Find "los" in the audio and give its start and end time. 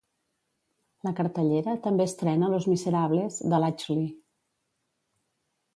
2.55-2.67